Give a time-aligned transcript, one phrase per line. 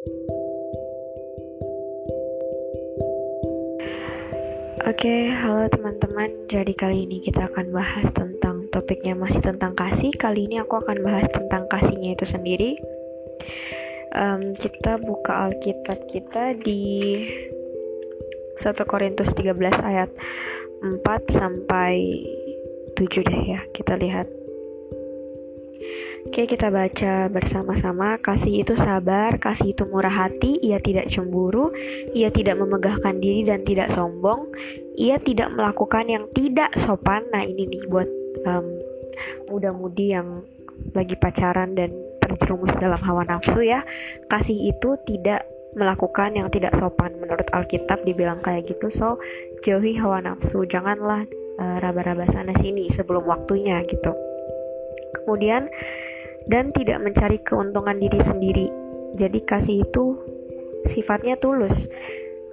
[0.00, 0.16] Oke,
[5.28, 6.48] halo teman-teman.
[6.48, 10.08] Jadi kali ini kita akan bahas tentang topiknya masih tentang kasih.
[10.16, 12.80] Kali ini aku akan bahas tentang kasihnya itu sendiri.
[14.16, 17.20] Um, kita buka Alkitab kita di
[18.56, 19.52] 1 Korintus 13
[19.84, 20.08] ayat
[20.80, 20.96] 4
[21.28, 22.24] sampai
[22.96, 23.60] 7 deh ya.
[23.76, 24.39] Kita lihat.
[26.28, 28.20] Oke, kita baca bersama-sama.
[28.20, 31.72] Kasih itu sabar, kasih itu murah hati, ia tidak cemburu,
[32.12, 34.52] ia tidak memegahkan diri dan tidak sombong,
[35.00, 37.24] ia tidak melakukan yang tidak sopan.
[37.32, 38.08] Nah, ini nih buat
[38.44, 38.66] um,
[39.48, 40.44] muda-mudi yang
[40.92, 41.88] lagi pacaran dan
[42.20, 43.80] terjerumus dalam hawa nafsu ya.
[44.28, 47.16] Kasih itu tidak melakukan yang tidak sopan.
[47.16, 48.92] Menurut Alkitab dibilang kayak gitu.
[48.92, 49.16] So,
[49.64, 50.68] jauhi hawa nafsu.
[50.68, 51.24] Janganlah
[51.56, 54.12] uh, raba-raba sana sini sebelum waktunya gitu.
[55.16, 55.70] Kemudian
[56.46, 58.66] dan tidak mencari keuntungan diri sendiri.
[59.18, 60.16] Jadi kasih itu
[60.86, 61.90] sifatnya tulus,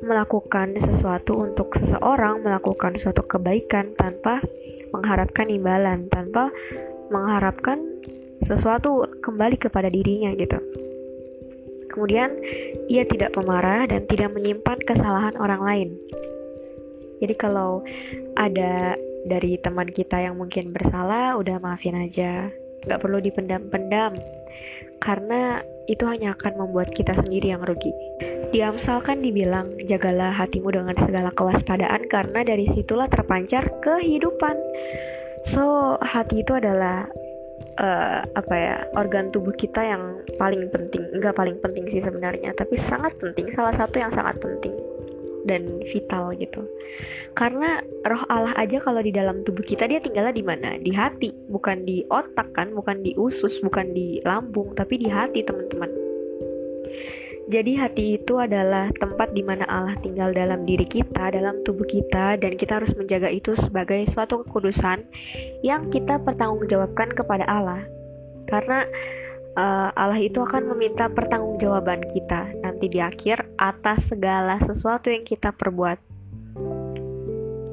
[0.04, 4.42] melakukan sesuatu untuk seseorang, melakukan suatu kebaikan tanpa
[4.94, 6.54] mengharapkan imbalan, tanpa
[7.10, 7.82] mengharapkan
[8.44, 10.60] sesuatu kembali kepada dirinya gitu.
[11.90, 12.30] Kemudian
[12.94, 15.90] ia tidak pemarah dan tidak menyimpan kesalahan orang lain.
[17.18, 17.82] Jadi kalau
[18.38, 18.94] ada
[19.28, 22.50] dari teman kita yang mungkin bersalah, udah maafin aja
[22.88, 24.16] Gak perlu dipendam-pendam,
[25.04, 25.60] karena
[25.92, 27.92] itu hanya akan membuat kita sendiri yang rugi.
[28.56, 34.56] Di Amsal kan dibilang, jagalah hatimu dengan segala kewaspadaan karena dari situlah terpancar kehidupan.
[35.44, 37.12] So, hati itu adalah
[37.82, 42.78] uh, apa ya organ tubuh kita yang paling penting Enggak paling penting sih sebenarnya tapi
[42.78, 44.74] sangat penting salah satu yang sangat penting
[45.46, 46.66] dan vital gitu.
[47.38, 50.70] Karena roh Allah aja kalau di dalam tubuh kita dia tinggalnya di mana?
[50.82, 55.46] Di hati, bukan di otak kan, bukan di usus, bukan di lambung, tapi di hati,
[55.46, 56.08] teman-teman.
[57.48, 62.36] Jadi hati itu adalah tempat di mana Allah tinggal dalam diri kita, dalam tubuh kita,
[62.36, 65.08] dan kita harus menjaga itu sebagai suatu kekudusan
[65.64, 67.88] yang kita pertanggungjawabkan kepada Allah.
[68.52, 68.84] Karena
[69.58, 75.50] uh, Allah itu akan meminta pertanggungjawaban kita nanti di akhir atas segala sesuatu yang kita
[75.52, 75.98] perbuat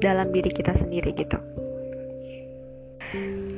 [0.01, 1.37] dalam diri kita sendiri gitu.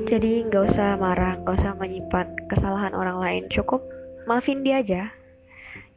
[0.07, 3.83] Jadi nggak usah marah, nggak usah menyimpan kesalahan orang lain, cukup
[4.23, 5.11] maafin dia aja.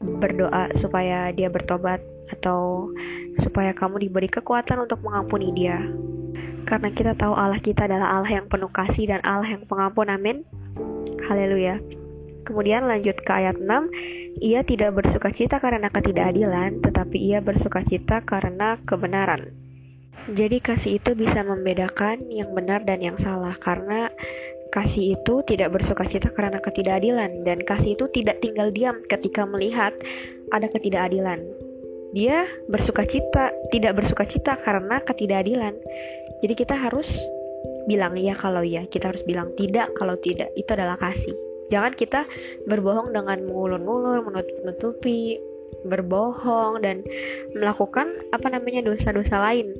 [0.01, 2.01] Berdoa supaya dia bertobat
[2.33, 2.91] atau
[3.39, 5.79] supaya kamu diberi kekuatan untuk mengampuni dia.
[6.67, 10.09] Karena kita tahu Allah kita adalah Allah yang penuh kasih dan Allah yang pengampun.
[10.11, 10.43] Amin.
[11.29, 12.00] Haleluya.
[12.43, 13.69] Kemudian lanjut ke ayat 6,
[14.41, 19.53] ia tidak bersuka cita karena ketidakadilan, tetapi ia bersuka cita karena kebenaran.
[20.31, 24.13] Jadi kasih itu bisa membedakan yang benar dan yang salah karena
[24.71, 29.91] kasih itu tidak bersuka cita karena ketidakadilan dan kasih itu tidak tinggal diam ketika melihat
[30.55, 31.43] ada ketidakadilan.
[32.15, 35.75] Dia bersuka cita, tidak bersuka cita karena ketidakadilan.
[36.43, 37.11] Jadi kita harus
[37.91, 40.51] bilang iya kalau iya, kita harus bilang tidak kalau tidak.
[40.55, 41.50] Itu adalah kasih.
[41.71, 42.27] Jangan kita
[42.67, 45.39] berbohong dengan mengulur-ulur, menutupi,
[45.87, 47.07] berbohong dan
[47.55, 49.73] melakukan apa namanya dosa-dosa lain.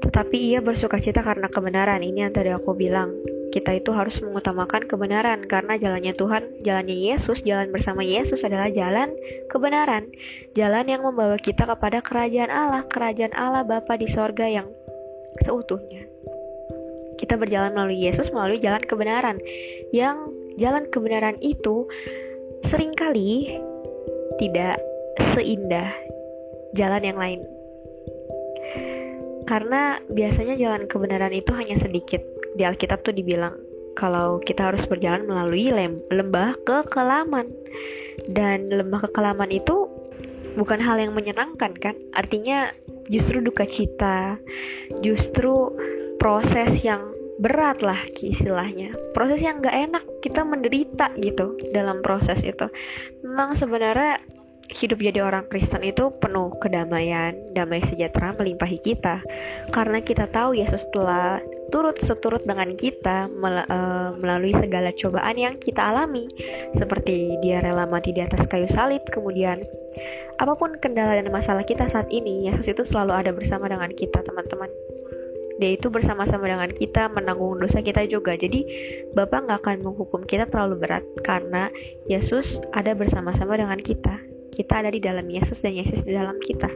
[0.00, 2.00] Tetapi ia bersuka cita karena kebenaran.
[2.00, 3.12] Ini yang tadi aku bilang.
[3.54, 9.14] Kita itu harus mengutamakan kebenaran karena jalannya Tuhan, jalannya Yesus, jalan bersama Yesus adalah jalan
[9.46, 10.10] kebenaran.
[10.58, 14.66] Jalan yang membawa kita kepada kerajaan Allah, kerajaan Allah Bapa di sorga yang
[15.46, 16.02] seutuhnya
[17.24, 19.40] kita berjalan melalui Yesus melalui jalan kebenaran.
[19.96, 20.28] Yang
[20.60, 21.88] jalan kebenaran itu
[22.68, 23.56] sering kali
[24.36, 24.76] tidak
[25.32, 25.88] seindah
[26.76, 27.40] jalan yang lain.
[29.48, 32.20] Karena biasanya jalan kebenaran itu hanya sedikit.
[32.54, 33.56] Di Alkitab tuh dibilang
[33.98, 35.72] kalau kita harus berjalan melalui
[36.12, 37.48] lembah kekelaman.
[38.28, 39.88] Dan lembah kekelaman itu
[40.60, 41.96] bukan hal yang menyenangkan kan?
[42.14, 42.70] Artinya
[43.08, 44.40] justru duka cita
[45.04, 45.72] justru
[46.16, 52.70] proses yang berat lah istilahnya proses yang gak enak kita menderita gitu dalam proses itu
[53.26, 54.22] memang sebenarnya
[54.72, 59.20] hidup jadi orang Kristen itu penuh kedamaian, damai sejahtera melimpahi kita.
[59.68, 65.80] Karena kita tahu Yesus telah turut seturut dengan kita uh, melalui segala cobaan yang kita
[65.92, 66.24] alami.
[66.76, 69.60] Seperti dia rela mati di atas kayu salib, kemudian
[70.42, 74.24] apa pun kendala dan masalah kita saat ini, Yesus itu selalu ada bersama dengan kita,
[74.26, 74.66] teman-teman
[75.62, 78.34] dia itu bersama-sama dengan kita menanggung dosa kita juga.
[78.34, 78.66] Jadi
[79.14, 81.70] Bapak nggak akan menghukum kita terlalu berat karena
[82.10, 84.18] Yesus ada bersama-sama dengan kita.
[84.54, 86.70] Kita ada di dalam Yesus dan Yesus di dalam kita.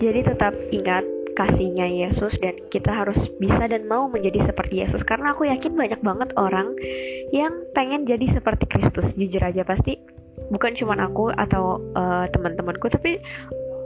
[0.00, 1.04] Jadi tetap ingat
[1.36, 5.04] kasihnya Yesus dan kita harus bisa dan mau menjadi seperti Yesus.
[5.04, 6.72] Karena aku yakin banyak banget orang
[7.32, 9.12] yang pengen jadi seperti Kristus.
[9.16, 10.00] Jujur aja pasti
[10.52, 13.18] bukan cuma aku atau uh, teman-temanku tapi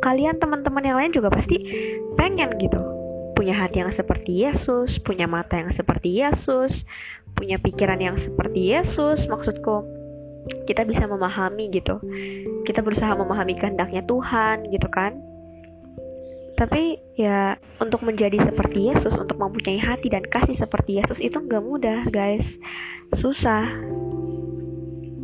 [0.02, 1.56] kalian teman-teman yang lain juga pasti
[2.18, 2.89] pengen gitu
[3.40, 6.84] punya hati yang seperti Yesus punya mata yang seperti Yesus
[7.32, 10.00] punya pikiran yang seperti Yesus maksudku
[10.64, 12.00] kita bisa memahami gitu.
[12.64, 15.18] Kita berusaha memahami kehendaknya Tuhan gitu kan.
[16.56, 21.64] Tapi ya untuk menjadi seperti Yesus untuk mempunyai hati dan kasih seperti Yesus itu nggak
[21.64, 22.60] mudah guys.
[23.16, 23.64] Susah.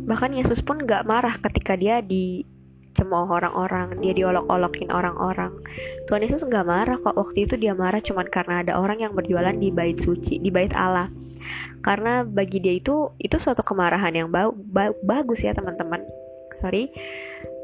[0.07, 2.01] Bahkan Yesus pun nggak marah ketika dia
[2.97, 5.53] dicemooh orang-orang dia diolok-olokin orang-orang.
[6.09, 7.13] Tuhan Yesus nggak marah kok.
[7.13, 10.73] Waktu itu dia marah cuman karena ada orang yang berjualan di bait suci di bait
[10.73, 11.13] Allah.
[11.85, 16.01] Karena bagi dia itu itu suatu kemarahan yang ba ba bagus ya teman-teman.
[16.57, 16.89] Sorry.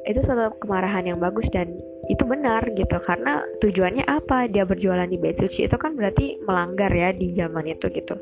[0.06, 1.74] Itu suatu kemarahan yang bagus dan
[2.14, 3.02] itu benar gitu.
[3.02, 4.46] Karena tujuannya apa?
[4.54, 8.14] Dia berjualan di bait suci itu kan berarti melanggar ya di zaman itu gitu.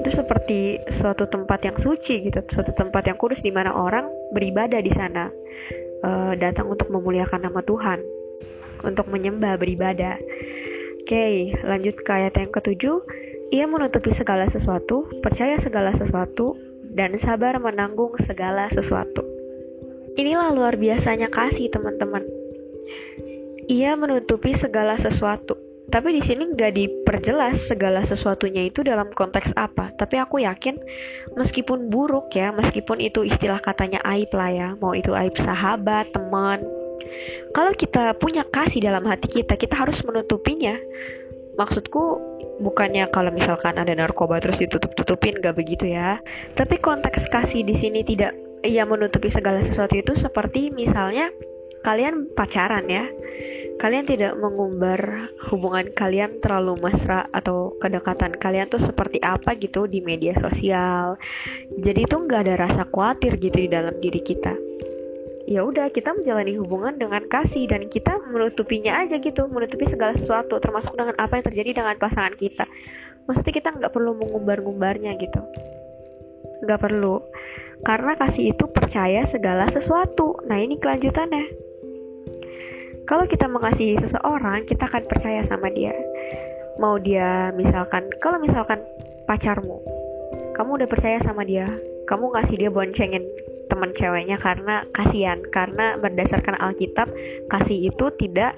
[0.00, 4.80] Itu seperti suatu tempat yang suci gitu suatu tempat yang kudus di mana orang beribadah
[4.80, 5.28] di sana
[6.02, 8.02] uh, datang untuk memuliakan nama Tuhan
[8.86, 13.02] untuk menyembah beribadah oke okay, lanjut ke ayat yang ketujuh
[13.48, 16.52] ia menutupi segala sesuatu, percaya segala sesuatu,
[16.92, 19.24] dan sabar menanggung segala sesuatu.
[20.20, 22.28] Inilah luar biasanya kasih, teman-teman.
[23.72, 25.56] Ia menutupi segala sesuatu.
[25.88, 29.88] Tapi di sini nggak diperjelas segala sesuatunya itu dalam konteks apa.
[29.96, 30.76] Tapi aku yakin
[31.34, 36.60] meskipun buruk ya, meskipun itu istilah katanya aib lah ya, mau itu aib sahabat, teman.
[37.56, 40.76] Kalau kita punya kasih dalam hati kita, kita harus menutupinya
[41.58, 42.22] maksudku
[42.62, 46.22] bukannya kalau misalkan ada narkoba terus ditutup-tutupin gak begitu ya
[46.54, 48.30] tapi konteks kasih di sini tidak
[48.62, 51.34] ia menutupi segala sesuatu itu seperti misalnya
[51.82, 53.06] kalian pacaran ya
[53.78, 60.02] kalian tidak mengumbar hubungan kalian terlalu mesra atau kedekatan kalian tuh seperti apa gitu di
[60.02, 61.14] media sosial.
[61.78, 64.52] Jadi itu nggak ada rasa khawatir gitu di dalam diri kita.
[65.48, 70.60] Ya udah kita menjalani hubungan dengan kasih dan kita menutupinya aja gitu menutupi segala sesuatu
[70.60, 72.66] termasuk dengan apa yang terjadi dengan pasangan kita.
[73.30, 75.40] Maksudnya kita nggak perlu mengumbar-ngumbarnya gitu.
[76.66, 77.22] Nggak perlu.
[77.86, 80.42] Karena kasih itu percaya segala sesuatu.
[80.50, 81.67] Nah ini kelanjutannya
[83.08, 85.96] kalau kita mengasihi seseorang kita akan percaya sama dia.
[86.76, 88.84] Mau dia misalkan kalau misalkan
[89.24, 89.80] pacarmu
[90.54, 91.66] kamu udah percaya sama dia
[92.06, 93.24] kamu ngasih dia boncengin
[93.66, 97.10] teman ceweknya karena kasihan karena berdasarkan Alkitab
[97.52, 98.56] kasih itu tidak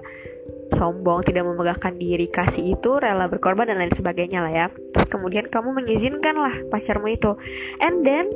[0.71, 4.67] sombong, tidak memegahkan diri, kasih itu rela berkorban dan lain sebagainya lah ya.
[4.95, 7.35] Terus kemudian kamu mengizinkan lah pacarmu itu,
[7.83, 8.31] and then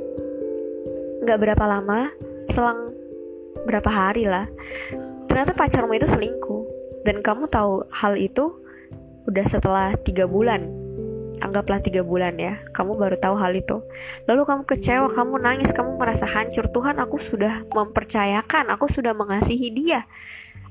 [1.23, 2.11] nggak berapa lama,
[2.51, 2.91] selang
[3.65, 4.51] berapa hari lah,
[5.31, 6.63] ternyata pacarmu itu selingkuh.
[7.05, 8.53] Dan kamu tahu hal itu
[9.29, 10.69] udah setelah tiga bulan.
[11.43, 13.83] Anggaplah tiga bulan ya kamu baru tahu hal itu.
[14.31, 16.65] Lalu kamu kecewa kamu nangis kamu merasa hancur.
[16.73, 20.07] Tuhan aku sudah mempercayakan aku sudah mengasihi dia.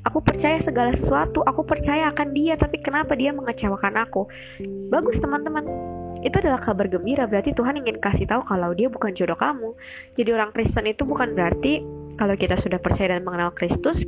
[0.03, 4.27] Aku percaya segala sesuatu, aku percaya akan dia, tapi kenapa dia mengecewakan aku?
[4.91, 5.63] Bagus teman-teman,
[6.27, 9.71] itu adalah kabar gembira, berarti Tuhan ingin kasih tahu kalau dia bukan jodoh kamu.
[10.19, 11.87] Jadi orang Kristen itu bukan berarti
[12.19, 14.03] kalau kita sudah percaya dan mengenal Kristus,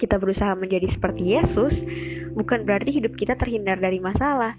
[0.00, 1.84] kita berusaha menjadi seperti Yesus,
[2.32, 4.56] bukan berarti hidup kita terhindar dari masalah.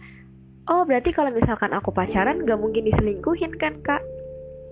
[0.69, 4.05] Oh berarti kalau misalkan aku pacaran gak mungkin diselingkuhin kan kak?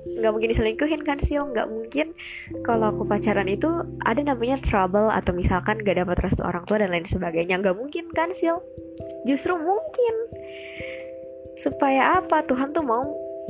[0.10, 2.14] Nggak mungkin diselingkuhin kan sih nggak mungkin.
[2.62, 3.68] Kalau aku pacaran itu
[4.06, 7.58] ada namanya trouble atau misalkan gak dapat restu orang tua dan lain sebagainya.
[7.58, 8.54] Nggak mungkin kan sih
[9.26, 10.14] justru mungkin.
[11.60, 12.46] Supaya apa?
[12.48, 13.04] Tuhan tuh mau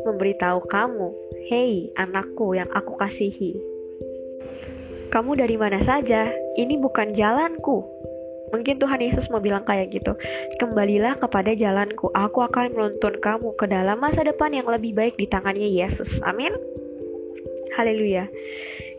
[0.08, 1.12] memberitahu kamu
[1.52, 3.54] hey anakku yang aku kasihi
[5.10, 8.00] kamu dari mana saja ini bukan jalanku
[8.50, 10.18] Mungkin Tuhan Yesus mau bilang kayak gitu,
[10.58, 15.30] kembalilah kepada jalanku, aku akan menuntun kamu ke dalam masa depan yang lebih baik di
[15.30, 16.18] tangannya Yesus.
[16.26, 16.54] Amin.
[17.78, 18.26] Haleluya.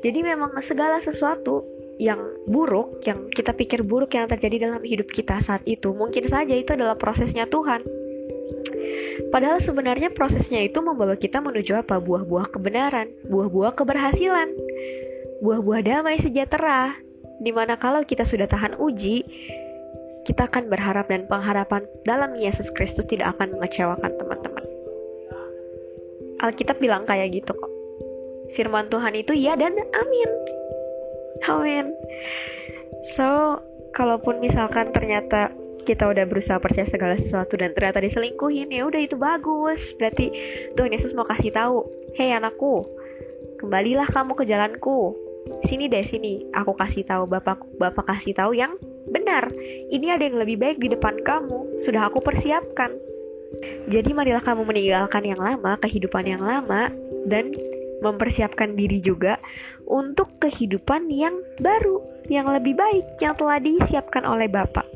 [0.00, 1.66] Jadi memang segala sesuatu
[2.00, 6.54] yang buruk, yang kita pikir buruk yang terjadi dalam hidup kita saat itu, mungkin saja
[6.54, 7.84] itu adalah prosesnya Tuhan.
[9.28, 12.00] Padahal sebenarnya prosesnya itu membawa kita menuju apa?
[12.00, 14.48] Buah-buah kebenaran, buah-buah keberhasilan,
[15.40, 16.92] buah-buah damai sejahtera,
[17.40, 19.24] di mana kalau kita sudah tahan uji,
[20.28, 24.64] kita akan berharap dan pengharapan dalam Yesus Kristus tidak akan mengecewakan teman-teman.
[26.44, 27.72] Alkitab bilang kayak gitu kok.
[28.52, 30.30] Firman Tuhan itu ya dan amin.
[31.48, 31.86] Amin.
[33.16, 33.60] So,
[33.96, 35.52] kalaupun misalkan ternyata
[35.88, 39.96] kita udah berusaha percaya segala sesuatu dan ternyata diselingkuhin, ya udah itu bagus.
[39.96, 40.28] Berarti
[40.76, 41.88] Tuhan Yesus mau kasih tahu,
[42.20, 42.84] "Hei anakku,
[43.56, 45.29] kembalilah kamu ke jalanku
[45.66, 46.46] sini deh sini.
[46.54, 48.74] Aku kasih tahu bapak bapak kasih tahu yang
[49.10, 49.48] benar.
[49.90, 51.80] Ini ada yang lebih baik di depan kamu.
[51.82, 52.94] Sudah aku persiapkan.
[53.90, 56.94] Jadi marilah kamu meninggalkan yang lama kehidupan yang lama
[57.26, 57.50] dan
[58.00, 59.36] mempersiapkan diri juga
[59.84, 62.00] untuk kehidupan yang baru,
[62.32, 64.86] yang lebih baik, yang telah disiapkan oleh Bapa,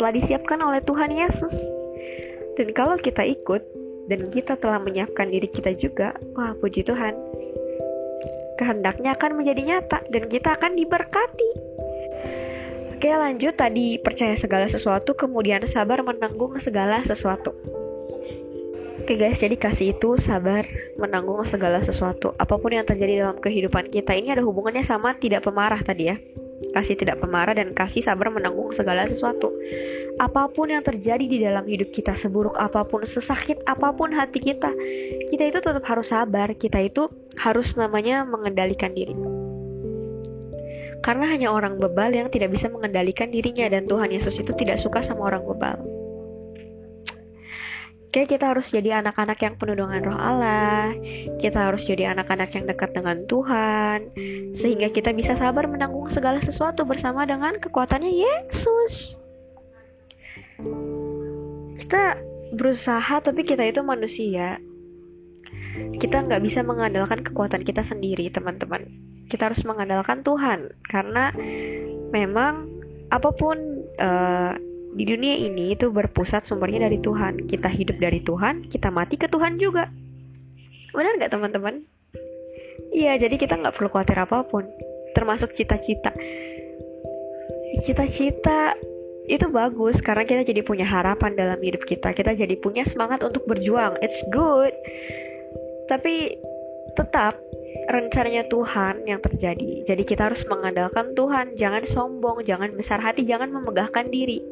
[0.00, 1.52] telah disiapkan oleh Tuhan Yesus.
[2.56, 3.60] Dan kalau kita ikut
[4.08, 7.12] dan kita telah menyiapkan diri kita juga, wah puji Tuhan,
[8.56, 11.50] kehendaknya akan menjadi nyata dan kita akan diberkati.
[12.96, 17.52] Oke lanjut tadi percaya segala sesuatu kemudian sabar menanggung segala sesuatu
[19.06, 20.66] Oke guys, jadi kasih itu sabar
[20.98, 22.34] menanggung segala sesuatu.
[22.42, 26.18] Apa pun yang terjadi dalam kehidupan kita ini ada hubungannya sama tidak pemarah tadi ya.
[26.74, 29.54] Kasih tidak pemarah dan kasih sabar menanggung segala sesuatu.
[30.18, 34.42] Apa pun yang terjadi di dalam hidup kita, seburuk apa pun, sesakit apa pun hati
[34.42, 34.74] kita,
[35.30, 36.50] kita itu tetap harus sabar.
[36.58, 39.16] Kita itu harus namanya mengendalikan diri.
[41.04, 45.04] Karena hanya orang bebal yang tidak bisa mengendalikan dirinya dan Tuhan Yesus itu tidak suka
[45.04, 45.78] sama orang bebal.
[48.16, 50.96] Oke, kita harus jadi anak-anak yang penuh dengan roh Allah.
[51.36, 54.08] Kita harus jadi anak-anak yang dekat dengan Tuhan.
[54.56, 59.20] Sehingga kita bisa sabar menanggung segala sesuatu bersama dengan kekuatannya Yesus.
[61.76, 62.16] Kita
[62.56, 64.64] berusaha, tapi kita itu manusia.
[65.96, 68.84] Kita nggak bisa mengandalkan kekuatan kita sendiri, teman-teman.
[69.26, 70.72] Kita harus mengandalkan Tuhan.
[70.86, 71.32] Karena
[72.10, 72.68] memang
[73.12, 73.56] apa pun...
[73.96, 74.54] Uh,
[74.96, 77.44] di dunia ini itu berpusat sumbernya dari Tuhan.
[77.44, 79.92] Kita hidup dari Tuhan, kita mati ke Tuhan juga.
[80.96, 81.84] Benar nggak teman-teman?
[82.96, 84.64] Iya, jadi kita nggak perlu khawatir apa pun,
[85.12, 86.16] termasuk cita-cita.
[87.84, 88.72] Cita-cita
[89.28, 92.16] itu bagus karena kita jadi punya harapan dalam hidup kita.
[92.16, 94.00] Kita jadi punya semangat untuk berjuang.
[94.00, 94.72] It's good.
[95.86, 96.34] Tapi
[96.96, 97.38] tetap
[97.86, 99.86] rencananya Tuhan yang terjadi.
[99.86, 104.42] Jadi kita harus mengandalkan Tuhan, jangan sombong, jangan besar hati, jangan memegahkan diri.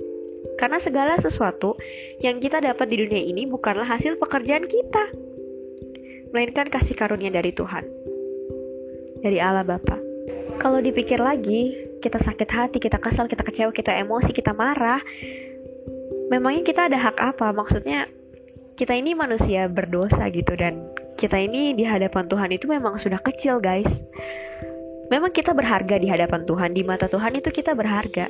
[0.60, 1.74] Karena segala sesuatu
[2.22, 5.04] yang kita dapat di dunia ini bukanlah hasil pekerjaan kita,
[6.30, 7.82] melainkan kasih karunia dari Tuhan,
[9.24, 9.98] dari Allah Bapa.
[10.62, 15.02] Kalau dipikir lagi, kita sakit hati, kita kesal, kita kecewa, kita emosi, kita marah,
[16.30, 17.50] memangnya kita ada hak apa?
[17.50, 18.06] Maksudnya
[18.78, 23.62] kita ini manusia berdosa gitu dan kita ini di hadapan Tuhan itu memang sudah kecil
[23.62, 24.02] guys.
[25.12, 28.26] Memang kita berharga di hadapan Tuhan, di mata Tuhan itu kita berharga.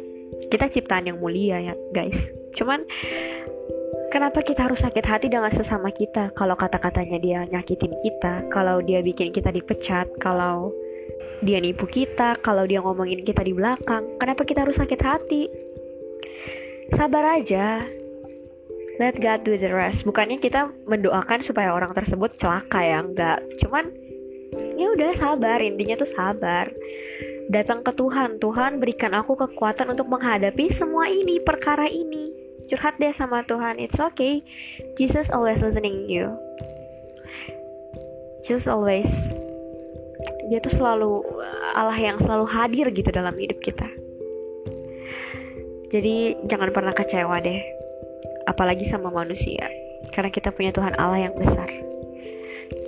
[0.51, 2.35] Kita ciptaan yang mulia ya guys.
[2.59, 2.83] Cuman
[4.11, 6.35] kenapa kita harus sakit hati dengan sesama kita?
[6.35, 10.75] Kalau kata-katanya dia nyakitin kita kalau dia bikin kita dipecat kalau
[11.45, 15.43] dia nipu kita kalau dia ngomongin kita di belakang kenapa kita harus sakit hati?
[16.95, 17.81] Sabar aja
[19.03, 23.91] let God do the rest bukannya kita mendoakan supaya orang tersebut celaka ya enggak cuman
[24.79, 26.71] ya udah sabar intinya tuh sabar
[27.53, 28.41] datang ke Tuhan.
[28.41, 32.33] Tuhan berikan aku kekuatan untuk menghadapi semua ini, perkara ini.
[32.71, 33.77] Curhat deh sama Tuhan.
[33.77, 34.41] It's okay.
[34.97, 36.33] Jesus always listening you.
[38.45, 39.09] Jesus always
[40.53, 41.25] dia tuh selalu
[41.73, 43.89] Allah yang selalu hadir gitu dalam hidup kita.
[45.93, 47.61] Jadi jangan pernah kecewa deh.
[48.47, 49.67] Apalagi sama manusia.
[50.13, 51.69] Karena kita punya Tuhan Allah yang besar.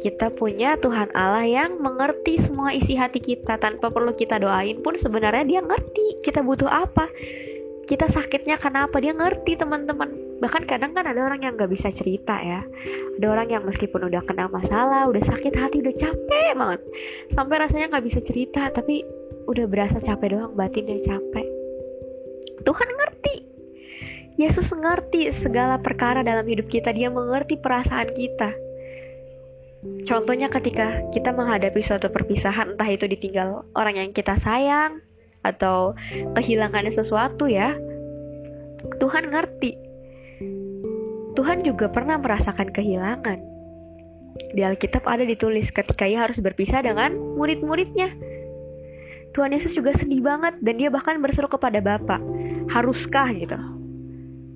[0.04, 3.58] Kita punya Tuhan Allah yang mengerti semua isi hati kita.
[3.58, 7.08] Tanpa perlu kita doain pun sebenarnya dia ngerti kita butuh apa.
[7.86, 10.26] Kita sakitnya kenapa dia ngerti teman-teman.
[10.42, 12.60] Bahkan kadang kan ada orang yang nggak bisa cerita ya.
[13.16, 16.80] Ada orang yang meskipun udah kena masalah udah sakit hati udah capek banget.
[17.32, 19.06] Sampai rasanya nggak bisa cerita tapi
[19.46, 21.46] udah berasa capek doang batin dia capek.
[22.66, 23.05] Tuhan ngerti
[24.36, 28.52] Yesus ngerti segala perkara dalam hidup kita dia mengerti perasaan kita
[30.06, 35.02] Contohnya ketika kita menghadapi suatu perpisahan, entah itu ditinggal orang yang kita sayang
[35.42, 35.94] atau
[36.34, 37.74] kehilangan sesuatu ya.
[39.02, 39.74] Tuhan ngerti.
[41.36, 43.38] Tuhan juga pernah merasakan kehilangan.
[44.56, 48.14] Di Alkitab ada ditulis ketika ia harus berpisah dengan murid-muridnya.
[49.36, 52.22] Tuhan Yesus juga sedih banget dan dia bahkan berseru kepada Bapak,
[52.72, 53.58] haruskah gitu.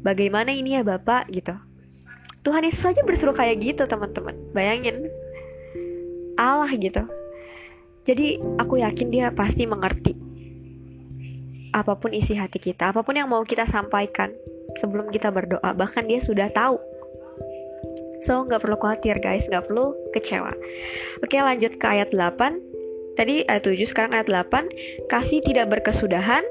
[0.00, 1.52] Bagaimana ini ya Bapak gitu.
[2.40, 4.33] Tuhan Yesus aja berseru kayak gitu teman-teman.
[4.57, 5.12] Bayangin
[6.40, 7.04] Allah gitu.
[8.09, 10.16] Jadi aku yakin dia pasti mengerti
[11.71, 14.35] apa pun isi hati kita, apa pun yang mau kita sampaikan
[14.83, 16.80] sebelum kita berdoa, bahkan dia sudah tahu.
[18.26, 20.52] So nggak perlu khawatir guys, nggak perlu kecewa.
[21.23, 22.59] Oke lanjut ke ayat 8.
[23.14, 24.66] Tadi ayat 7, sekarang ayat 8.
[25.09, 26.45] Kasih tidak berkesudahan,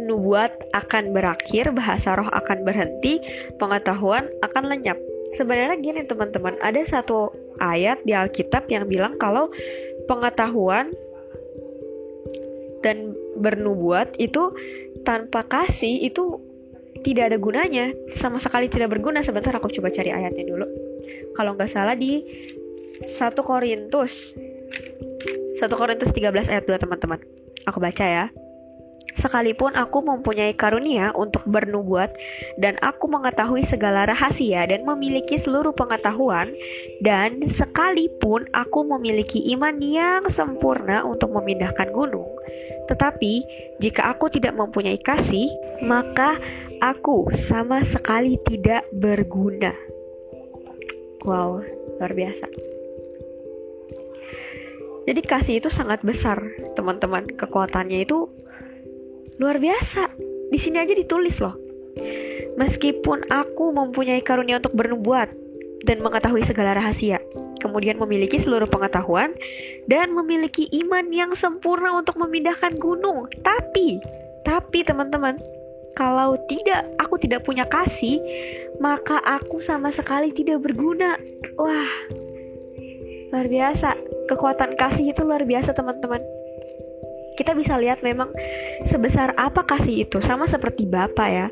[0.00, 3.20] nubuat akan berakhir, bahasa roh akan berhenti,
[3.58, 4.98] pengetahuan akan lenyap.
[5.34, 9.50] Sebenarnya gini teman-teman, ada satu ayat di Alkitab yang bilang kalau
[10.06, 10.94] pengetahuan
[12.86, 14.52] dan bernubuat itu
[15.02, 16.38] tanpa kasih itu
[17.02, 19.20] tidak ada gunanya, sama sekali tidak berguna.
[19.20, 20.66] Sebentar aku coba cari ayatnya dulu.
[21.36, 22.22] Kalau nggak salah di
[23.02, 24.32] 1 Korintus
[25.54, 27.20] 1 Korintus 13 ayat 2 teman-teman.
[27.66, 28.26] Aku baca ya.
[29.14, 32.10] Sekalipun aku mempunyai karunia untuk bernubuat
[32.58, 36.50] dan aku mengetahui segala rahasia dan memiliki seluruh pengetahuan
[37.00, 42.26] dan sekalipun aku memiliki iman yang sempurna untuk memindahkan gunung,
[42.90, 43.46] tetapi
[43.78, 45.46] jika aku tidak mempunyai kasih,
[45.86, 46.36] maka
[46.82, 49.72] aku sama sekali tidak berguna.
[51.24, 51.62] Wow,
[51.96, 52.50] luar biasa.
[55.04, 56.40] Jadi kasih itu sangat besar,
[56.76, 57.28] teman-teman.
[57.28, 58.24] Kekuatannya itu
[59.38, 60.10] luar biasa.
[60.50, 61.56] Di sini aja ditulis loh.
[62.54, 65.26] Meskipun aku mempunyai karunia untuk bernubuat
[65.84, 67.18] dan mengetahui segala rahasia,
[67.58, 69.34] kemudian memiliki seluruh pengetahuan
[69.90, 73.26] dan memiliki iman yang sempurna untuk memindahkan gunung.
[73.42, 73.98] Tapi,
[74.46, 75.34] tapi teman-teman,
[75.98, 78.22] kalau tidak aku tidak punya kasih,
[78.78, 81.18] maka aku sama sekali tidak berguna.
[81.58, 81.92] Wah,
[83.34, 83.98] luar biasa.
[84.30, 86.22] Kekuatan kasih itu luar biasa, teman-teman
[87.34, 88.30] kita bisa lihat memang
[88.86, 91.46] sebesar apa kasih itu sama seperti bapak ya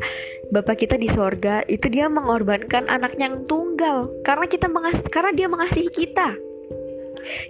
[0.55, 5.49] bapak kita di sorga itu dia mengorbankan anaknya yang tunggal karena kita mengas karena dia
[5.51, 6.39] mengasihi kita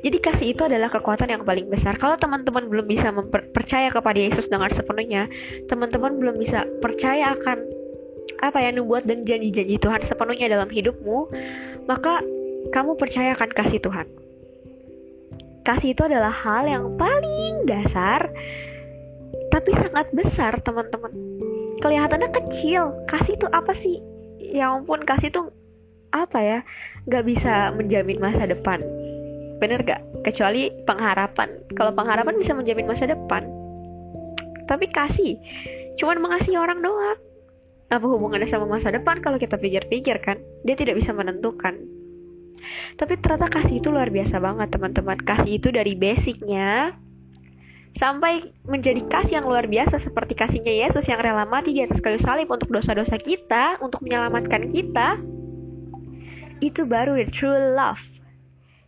[0.04, 1.96] jadi kasih itu adalah kekuatan yang paling besar.
[1.96, 3.08] Kalau teman-teman belum bisa
[3.56, 5.32] percaya kepada Yesus dengan sepenuhnya,
[5.72, 7.64] teman-teman belum bisa percaya akan
[8.44, 11.30] apa ya nubuat dan janji-janji Tuhan sepenuhnya dalam hidupmu,
[11.88, 12.20] maka
[12.74, 14.21] kamu percayakan kasih Tuhan.
[15.62, 18.26] Kasih itu adalah hal yang paling dasar,
[19.52, 21.12] tapi sangat besar, teman-teman.
[21.78, 22.90] Kelihatannya kecil.
[23.06, 24.02] Kasih itu apa sih?
[24.42, 25.42] Ya ampun, kasih itu
[26.10, 26.58] apa ya?
[27.06, 28.82] Gak bisa menjamin masa depan.
[29.62, 30.02] Bener gak?
[30.26, 31.52] Kecuali pengharapan.
[31.78, 33.46] Kalau pengharapan bisa menjamin masa depan.
[34.66, 35.38] Tapi kasih,
[36.00, 37.20] cuman mengasihi orang doang.
[37.92, 40.40] Apa hubungannya sama masa depan kalau kita pikir-pikir kan?
[40.64, 42.01] Dia tidak bisa menentukan
[42.96, 45.18] tapi ternyata kasih itu luar biasa banget teman-teman.
[45.20, 46.96] Kasih itu dari basicnya
[47.92, 52.16] sampai menjadi kasih yang luar biasa seperti kasihnya Yesus yang rela mati di atas kayu
[52.16, 55.20] salib untuk dosa-dosa kita, untuk menyelamatkan kita.
[56.62, 58.00] Itu baru the true love.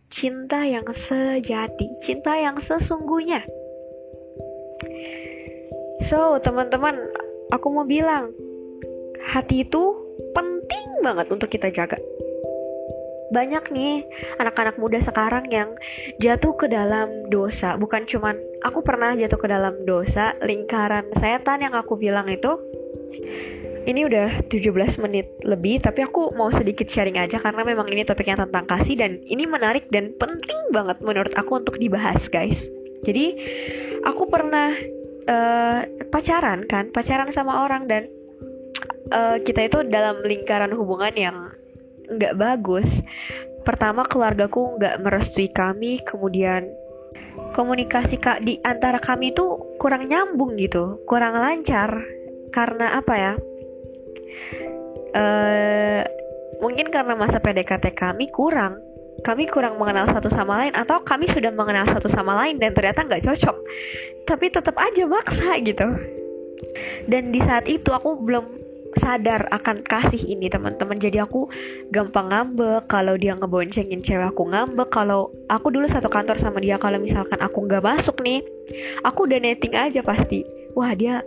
[0.09, 3.43] Cinta yang sejati, cinta yang sesungguhnya.
[6.07, 6.95] So, teman-teman,
[7.51, 8.31] aku mau bilang,
[9.25, 9.83] hati itu
[10.31, 11.97] penting banget untuk kita jaga
[13.33, 14.05] banyak nih
[14.37, 15.73] anak-anak muda sekarang yang
[16.21, 17.77] jatuh ke dalam dosa.
[17.79, 22.57] Bukan cuman aku pernah jatuh ke dalam dosa lingkaran setan yang aku bilang itu.
[23.85, 24.73] Ini udah 17
[25.05, 29.21] menit lebih tapi aku mau sedikit sharing aja karena memang ini topiknya tentang kasih dan
[29.29, 32.65] ini menarik dan penting banget menurut aku untuk dibahas guys.
[33.05, 33.37] Jadi
[34.01, 34.73] aku pernah
[35.29, 38.09] uh, pacaran kan pacaran sama orang dan
[39.13, 41.37] uh, kita itu dalam lingkaran hubungan yang
[42.09, 42.87] nggak bagus.
[43.65, 46.69] Pertama keluargaku nggak merestui kami kemudian
[47.57, 51.91] komunikasi kak di antara kami itu kurang nyambung gitu kurang lancar.
[52.53, 53.33] Karena apa ya?
[55.15, 56.01] Uh,
[56.59, 58.79] mungkin karena masa PDKT kami kurang
[59.23, 63.01] kami kurang mengenal satu sama lain atau kami sudah mengenal satu sama lain dan ternyata
[63.01, 63.57] nggak cocok.
[64.27, 65.87] Tapi tetap aja maksa gitu.
[67.09, 68.64] Dan di saat itu aku belum
[68.99, 70.97] sadar akan kasih ini teman-teman.
[70.97, 71.47] Jadi aku
[71.91, 72.87] gampang ngambek.
[72.89, 74.89] Kalau dia ngeboncengin cewek aku ngambek.
[74.91, 78.41] Kalau aku dulu satu kantor sama dia kalau misalkan aku nggak masuk nih
[79.05, 80.43] aku udah netting aja pasti.
[80.73, 81.21] Wah dia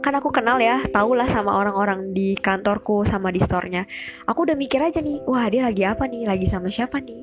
[0.00, 3.84] kan aku kenal ya tau lah sama orang-orang di kantorku sama di store-nya.
[4.24, 6.24] Aku udah mikir aja nih wah dia lagi apa nih?
[6.24, 7.20] Lagi sama siapa nih?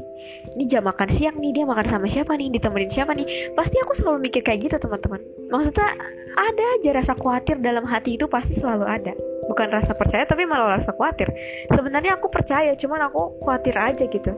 [0.58, 2.54] Ini jam makan siang nih dia makan sama siapa nih?
[2.54, 3.54] Ditemenin siapa nih?
[3.58, 5.22] Pasti aku selalu mikir kayak gitu teman-teman.
[5.50, 5.90] Maksudnya
[6.38, 9.14] ada aja rasa khawatir dalam hati itu pasti selalu ada
[9.48, 11.32] bukan rasa percaya tapi malah rasa khawatir.
[11.72, 14.32] Sebenarnya aku percaya cuman aku khawatir aja gitu.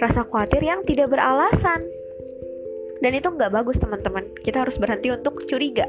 [0.00, 1.84] Rasa khawatir yang tidak beralasan.
[3.04, 4.24] Dan itu nggak bagus teman-teman.
[4.40, 5.84] Kita harus berhenti untuk curiga.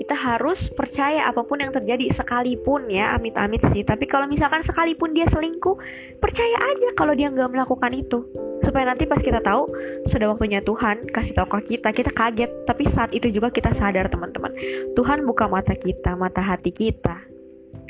[0.00, 3.84] Kita harus percaya apa pun yang terjadi sekalipun ya amit-amit sih.
[3.84, 5.76] Tapi kalau misalkan sekalipun dia selingkuh
[6.24, 8.24] percaya aja kalau dia nggak melakukan itu.
[8.64, 9.68] Supaya nanti pas kita tahu
[10.08, 12.48] sudah waktunya Tuhan kasih tahu ke kita kita kaget.
[12.64, 14.56] Tapi saat itu juga kita sadar teman-teman.
[14.96, 17.19] Tuhan buka mata kita mata hati kita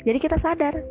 [0.05, 0.81] jadi kita sadar.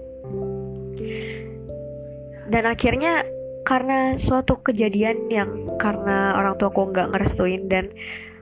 [2.50, 3.22] Dan akhirnya
[3.62, 7.92] karena suatu kejadian yang karena orang tuaku nggak ngerestuin dan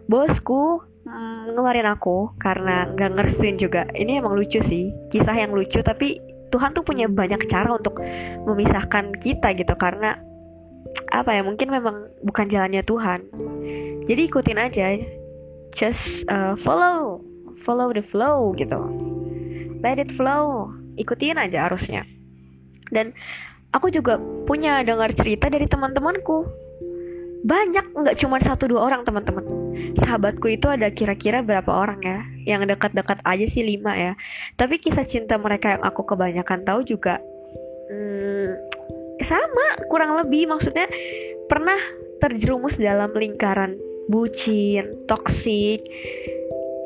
[0.09, 3.85] bosku mm, ngeluarin aku karena nggak ngerestuin juga.
[3.93, 8.01] Ini emang lucu sih kisah yang lucu tapi Tuhan tuh punya banyak cara untuk
[8.49, 10.17] memisahkan kita gitu karena
[11.13, 13.21] apa ya mungkin memang bukan jalannya Tuhan.
[14.09, 14.97] Jadi ikutin aja
[15.77, 17.21] just uh, follow
[17.61, 18.81] follow the flow gitu
[19.83, 20.73] let it flow.
[20.99, 22.03] Ikutin aja arusnya.
[22.91, 23.15] Dan
[23.71, 26.47] aku juga punya dengar cerita dari teman-temanku.
[27.47, 29.47] Banyak nggak cuma satu dua orang teman-teman.
[30.03, 32.19] Sahabatku itu ada kira-kira berapa orang ya?
[32.57, 34.13] Yang dekat-dekat aja sih lima ya.
[34.59, 37.23] Tapi kisah cinta mereka yang aku kebanyakan tahu juga
[37.95, 38.51] hmm,
[39.23, 40.51] sama kurang lebih.
[40.51, 40.91] Maksudnya
[41.47, 41.79] pernah
[42.19, 43.79] terjerumus dalam lingkaran
[44.11, 45.85] bucin toxic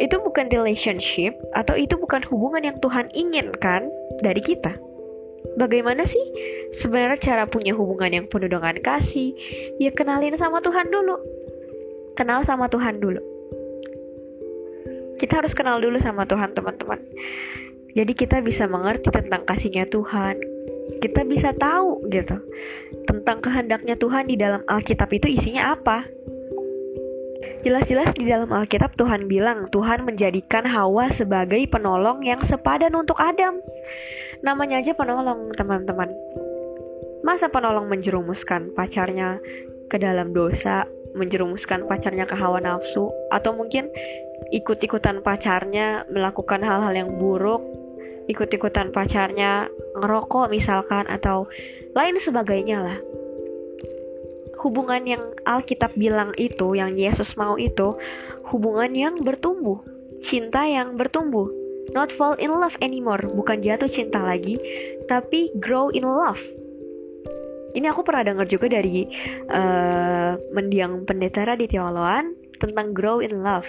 [0.02, 3.86] itu bukan relationship atau itu bukan hubungan yang Tuhan inginkan
[4.26, 4.74] dari kita
[5.58, 6.22] Bagaimana sih
[6.72, 9.36] sebenarnya cara punya hubungan yang penuh dengan kasih?
[9.76, 11.18] Ya kenalin sama Tuhan dulu.
[12.16, 13.20] Kenal sama Tuhan dulu.
[15.20, 16.98] Kita harus kenal dulu sama Tuhan, teman-teman.
[17.92, 20.40] Jadi kita bisa mengerti tentang kasihnya Tuhan.
[20.98, 22.40] Kita bisa tahu gitu
[23.06, 26.08] tentang kehendaknya Tuhan di dalam Alkitab itu isinya apa.
[27.62, 33.62] Jelas-jelas di dalam Alkitab Tuhan bilang Tuhan menjadikan Hawa sebagai penolong yang sepadan untuk Adam.
[34.42, 36.11] Namanya aja penolong, teman-teman.
[37.22, 39.38] Masa penolong menjerumuskan pacarnya
[39.87, 43.87] ke dalam dosa, menjerumuskan pacarnya ke hawa nafsu, atau mungkin
[44.51, 47.62] ikut-ikutan pacarnya melakukan hal-hal yang buruk,
[48.27, 49.70] ikut-ikutan pacarnya
[50.03, 51.46] ngerokok misalkan, atau
[51.94, 52.98] lain sebagainya lah
[54.62, 57.98] hubungan yang Alkitab bilang itu, yang Yesus mau itu,
[58.48, 59.83] hubungan yang bertumbuh,
[60.22, 61.51] cinta yang bertumbuh.
[61.92, 64.55] Not fall in love anymore, bukan jatuh cinta lagi,
[65.11, 66.40] tapi grow in love.
[67.75, 69.09] Ini aku pernah dengar juga dari
[69.51, 73.66] uh, mendiang pendeta di Teoloan tentang grow in love.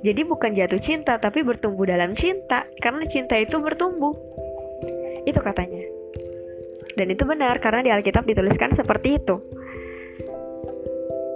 [0.00, 4.16] Jadi bukan jatuh cinta, tapi bertumbuh dalam cinta, karena cinta itu bertumbuh.
[5.28, 5.84] Itu katanya.
[6.96, 9.36] Dan itu benar, karena di Alkitab dituliskan seperti itu.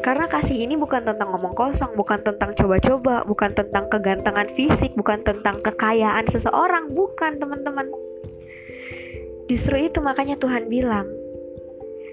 [0.04, 5.24] Karena kasih ini bukan tentang ngomong kosong, bukan tentang coba-coba, bukan tentang kegantengan fisik, bukan
[5.24, 7.88] tentang kekayaan seseorang, bukan teman-teman.
[9.48, 11.08] Justru itu makanya Tuhan bilang,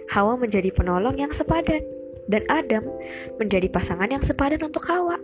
[0.08, 1.84] Hawa menjadi penolong yang sepadan,
[2.32, 2.88] dan Adam
[3.36, 5.20] menjadi pasangan yang sepadan untuk Hawa.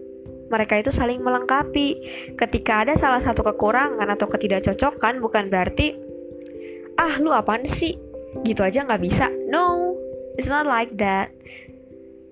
[0.52, 2.04] Mereka itu saling melengkapi.
[2.36, 5.96] Ketika ada salah satu kekurangan atau ketidakcocokan, bukan berarti,
[7.00, 7.96] ah lu apaan sih?
[8.44, 9.32] Gitu aja nggak bisa.
[9.48, 9.96] No,
[10.36, 11.32] it's not like that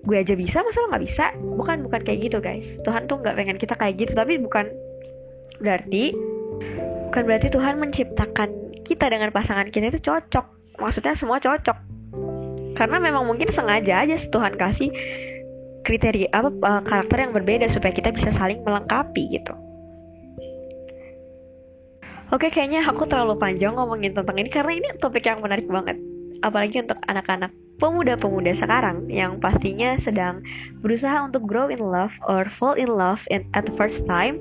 [0.06, 1.24] gue aja bisa masa lo nggak bisa?
[1.58, 2.78] Bukan bukan kayak gitu guys.
[2.86, 4.70] Tuhan tuh nggak pengen kita kayak gitu tapi bukan
[5.58, 6.14] berarti
[7.10, 8.48] bukan berarti Tuhan menciptakan
[8.86, 10.78] kita dengan pasangan kita itu cocok.
[10.78, 11.74] Maksudnya semua cocok.
[12.78, 14.94] Karena memang mungkin sengaja aja Tuhan kasih
[15.82, 19.54] kriteria apa uh, karakter yang berbeda supaya kita bisa saling melengkapi gitu.
[22.34, 25.94] Oke, kayaknya aku terlalu panjang ngomongin tentang ini karena ini topik yang menarik banget,
[26.42, 30.40] apalagi untuk anak-anak pemuda-pemuda sekarang yang pastinya sedang
[30.80, 34.40] berusaha untuk grow in love or fall in love in, at the first time.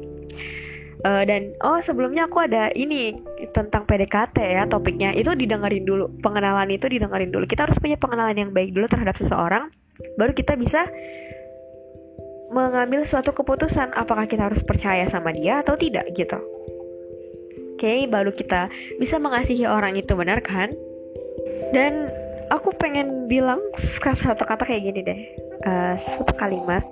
[1.06, 3.14] Uh, dan oh sebelumnya aku ada ini
[3.54, 5.14] tentang PDKT ya topiknya.
[5.14, 7.46] Itu didengerin dulu pengenalan itu didengerin dulu.
[7.46, 9.70] Kita harus punya pengenalan yang baik dulu terhadap seseorang
[10.20, 10.88] baru kita bisa
[12.52, 16.40] mengambil suatu keputusan apakah kita harus percaya sama dia atau tidak gitu.
[17.76, 18.72] Oke okay, baru kita
[19.02, 20.72] bisa mengasihi orang itu benar kan?
[21.76, 22.08] Dan
[22.52, 23.62] aku pengen bilang
[24.02, 25.20] satu kata kayak gini deh.
[25.66, 26.84] Uh, satu kalimat.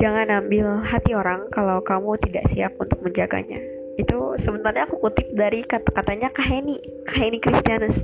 [0.00, 3.60] Jangan ambil hati orang kalau kamu tidak siap untuk menjaganya.
[4.00, 8.00] Itu sebenarnya aku kutip dari kata-katanya Kaheni Kaheni Kristianus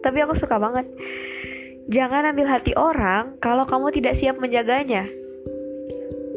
[0.00, 0.88] tapi aku suka banget.
[1.90, 5.08] Jangan ambil hati orang kalau kamu tidak siap menjaganya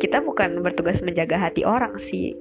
[0.04, 2.36] kita bukan bertugas menjaga hati orang sih.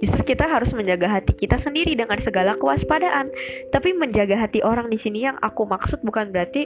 [0.00, 3.28] Justru kita harus menjaga hati kita sendiri dengan segala kewaspadaan.
[3.76, 6.64] Tapi menjaga hati orang di sini yang aku maksud bukan berarti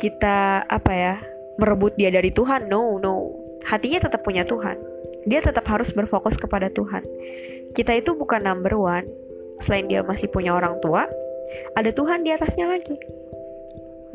[0.00, 1.14] kita apa ya
[1.60, 2.72] merebut dia dari Tuhan.
[2.72, 3.36] No, no.
[3.68, 4.80] Hatinya tetap punya Tuhan.
[5.28, 7.04] Dia tetap harus berfokus kepada Tuhan.
[7.76, 9.04] Kita itu bukan number one.
[9.60, 11.04] Selain dia masih punya orang tua,
[11.76, 12.96] ada Tuhan di atasnya lagi.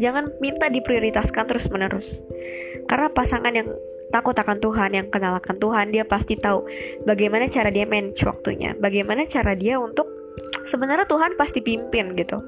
[0.01, 2.25] Jangan minta diprioritaskan terus-menerus.
[2.89, 3.69] Karena pasangan yang
[4.15, 6.63] takut akan Tuhan, yang kenal akan Tuhan, dia pasti tahu
[7.03, 10.07] bagaimana cara dia manage waktunya, bagaimana cara dia untuk
[10.71, 12.39] sebenarnya Tuhan pasti pimpin gitu.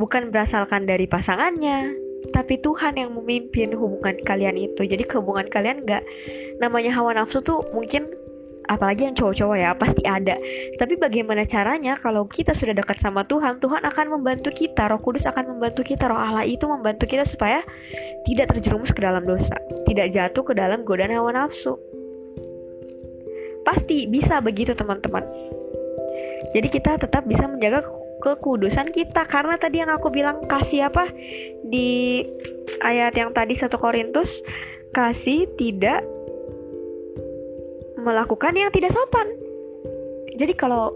[0.00, 1.92] Bukan berasalkan dari pasangannya,
[2.32, 4.88] tapi Tuhan yang memimpin hubungan kalian itu.
[4.88, 6.02] Jadi hubungan kalian nggak
[6.64, 8.08] namanya hawa nafsu tuh mungkin
[8.68, 10.36] apalagi yang cowok-cowok ya pasti ada.
[10.80, 15.28] Tapi bagaimana caranya kalau kita sudah dekat sama Tuhan Tuhan akan membantu kita Roh Kudus
[15.28, 17.60] akan membantu kita Roh Allah itu membantu kita supaya
[18.24, 19.56] tidak terjerumus ke dalam dosa
[19.88, 21.76] tidak jatuh ke dalam godaan hawa nafsu.
[23.64, 25.24] Pasti bisa begitu teman-teman.
[26.52, 27.80] Jadi kita tetap bisa menjaga
[28.20, 31.08] kekudusan kita karena tadi yang aku bilang kasih apa?
[31.64, 32.22] Di
[32.84, 34.44] ayat yang tadi satu Korintus
[34.92, 36.04] kasih tidak
[38.04, 39.26] melakukan yang tidak sopan.
[40.34, 40.90] Jadi kalau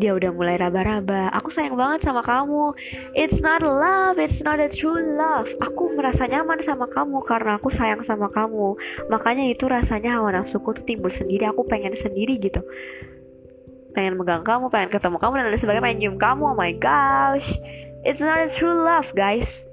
[0.00, 2.72] dia udah mulai raba-raba aku sayang banget sama kamu.
[3.12, 5.46] It's not love it's not a true love.
[5.60, 8.74] Aku merasa nyaman sama kamu karena aku sayang sama kamu.
[9.12, 11.44] Makanya itu rasanya hawa nafsuku tuh timbul sendiri.
[11.52, 12.64] Aku pengen sendiri gitu.
[13.92, 15.84] Pengen megang kamu pengen ketemu kamu dan lain sebagainya.
[15.84, 17.52] Pengen nyium kamu oh my gosh.
[18.08, 19.68] It's not a true love guys.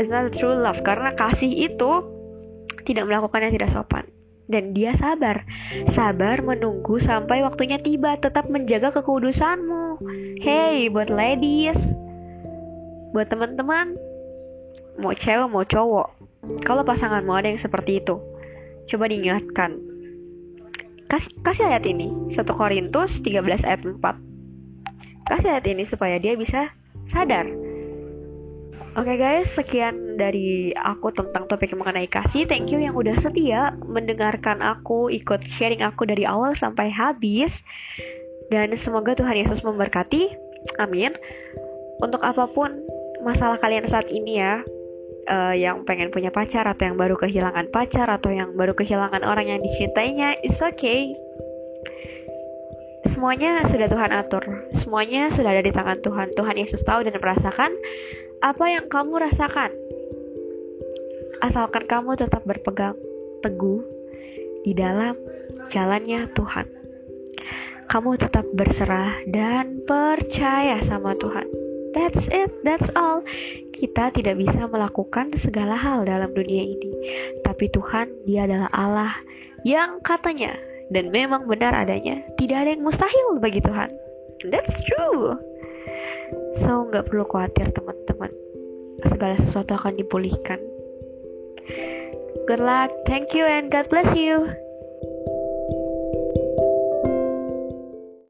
[0.00, 0.80] It's not a true love.
[0.80, 1.90] Karena kasih itu
[2.88, 4.08] tidak melakukan yang tidak sopan
[4.50, 5.46] dan dia sabar.
[5.88, 10.02] Sabar menunggu sampai waktunya tiba, tetap menjaga kekudusanmu.
[10.42, 11.78] Hey, buat ladies,
[13.14, 13.94] buat teman-teman,
[14.98, 16.10] mau cewek mau cowok,
[16.66, 18.18] kalau pasanganmu ada yang seperti itu,
[18.90, 19.78] coba diingatkan.
[21.10, 23.98] Kasih, kasih ayat ini, 1 Korintus 13 ayat 4.
[25.30, 26.70] Kasih ayat ini supaya dia bisa
[27.06, 27.69] sadar
[28.98, 32.42] Oke okay guys, sekian dari aku tentang topik mengenai kasih.
[32.42, 37.62] Thank you yang udah setia mendengarkan aku, ikut sharing aku dari awal sampai habis.
[38.50, 40.34] Dan semoga Tuhan Yesus memberkati.
[40.82, 41.14] Amin.
[42.02, 42.82] Untuk apa pun
[43.22, 44.58] masalah kalian saat ini ya,
[45.30, 49.54] uh, yang pengen punya pacar atau yang baru kehilangan pacar atau yang baru kehilangan orang
[49.54, 51.14] yang dicintainya, it's okay.
[53.06, 54.42] Semuanya sudah Tuhan atur.
[54.82, 56.34] Semuanya sudah ada di tangan Tuhan.
[56.34, 57.70] Tuhan Yesus tahu dan merasakan
[58.40, 59.68] apa yang kamu rasakan.
[61.44, 62.96] Asalkan kamu tetap berpegang
[63.44, 63.84] teguh
[64.64, 65.16] di dalam
[65.68, 66.66] jalannya Tuhan.
[67.88, 71.44] Kamu tetap berserah dan percaya sama Tuhan.
[71.90, 73.26] That's it, that's all.
[73.74, 76.92] Kita tidak bisa melakukan segala hal dalam dunia ini,
[77.42, 79.12] tapi Tuhan, Dia adalah Allah
[79.66, 80.54] yang katanya
[80.94, 82.22] dan memang benar adanya.
[82.38, 83.90] Tidak ada yang mustahil bagi Tuhan.
[84.48, 85.49] That's true.
[86.62, 88.32] So, nggak perlu khawatir teman-teman.
[89.06, 90.60] Segala sesuatu akan dipulihkan.
[92.46, 94.50] Good luck, thank you, and God bless you.